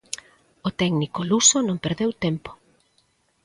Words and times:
O 0.67 0.69
técnico 0.81 1.19
luso 1.31 1.57
non 1.67 1.81
perdeu 1.85 2.11
tempo. 2.25 2.49